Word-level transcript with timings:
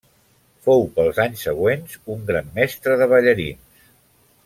Fou, 0.67 0.81
pels 0.95 1.19
anys 1.25 1.43
següents, 1.49 1.99
un 2.17 2.25
gran 2.33 2.49
mestre 2.59 2.97
de 3.03 3.09
ballarins. 3.15 3.89